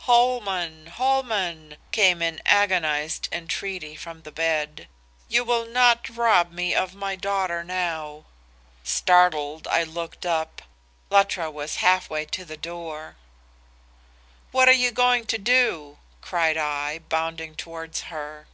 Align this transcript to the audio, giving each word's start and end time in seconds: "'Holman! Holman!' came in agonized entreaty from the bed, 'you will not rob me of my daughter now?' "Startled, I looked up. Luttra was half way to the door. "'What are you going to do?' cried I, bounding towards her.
"'Holman! 0.00 0.88
Holman!' 0.88 1.78
came 1.90 2.20
in 2.20 2.42
agonized 2.44 3.30
entreaty 3.32 3.96
from 3.96 4.20
the 4.20 4.30
bed, 4.30 4.88
'you 5.26 5.42
will 5.42 5.64
not 5.64 6.10
rob 6.14 6.52
me 6.52 6.74
of 6.74 6.94
my 6.94 7.16
daughter 7.16 7.64
now?' 7.64 8.26
"Startled, 8.84 9.66
I 9.66 9.84
looked 9.84 10.26
up. 10.26 10.60
Luttra 11.08 11.50
was 11.50 11.76
half 11.76 12.10
way 12.10 12.26
to 12.26 12.44
the 12.44 12.58
door. 12.58 13.16
"'What 14.50 14.68
are 14.68 14.72
you 14.72 14.90
going 14.90 15.24
to 15.28 15.38
do?' 15.38 15.96
cried 16.20 16.58
I, 16.58 16.98
bounding 16.98 17.54
towards 17.54 18.02
her. 18.12 18.48